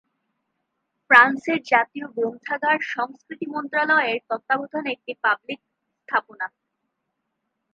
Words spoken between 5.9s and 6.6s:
স্থাপনা।